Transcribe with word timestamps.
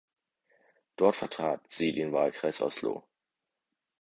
Dort 0.95 1.15
vertrat 1.15 1.61
sie 1.69 1.93
den 1.93 2.11
Wahlkreis 2.11 2.59
Oslo. 2.59 3.07